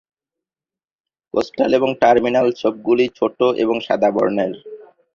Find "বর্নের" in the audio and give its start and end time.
4.11-4.53